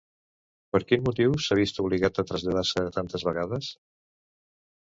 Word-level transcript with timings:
Per 0.75 0.79
quin 0.91 1.03
motiu 1.09 1.35
s'ha 1.47 1.57
vist 1.59 1.81
obligat 1.83 2.17
a 2.17 2.25
traslladar-se 2.31 2.87
tantes 2.97 3.27
vegades? 3.29 3.71